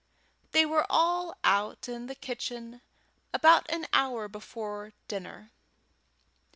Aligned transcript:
They 0.49 0.65
were 0.65 0.87
all 0.89 1.35
out 1.43 1.87
in 1.87 2.07
the 2.07 2.15
kitchen 2.15 2.81
about 3.35 3.69
an 3.69 3.85
hour 3.93 4.27
before 4.27 4.93
dinner. 5.07 5.51